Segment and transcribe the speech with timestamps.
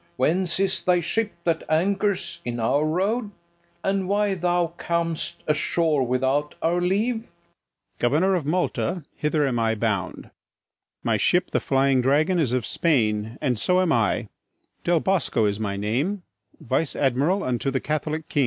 [0.15, 3.29] Whence is thy ship that anchors in our road?
[3.83, 7.17] And why thou cam'st ashore without our leave?
[7.27, 7.99] MARTIN DEL BOSCO.
[7.99, 10.31] Governor of Malta, hither am I bound;
[11.03, 14.29] My ship, the Flying Dragon, is of Spain, And so am I;
[14.83, 16.23] Del Bosco is my name,
[16.59, 18.39] Vice admiral unto the Catholic King.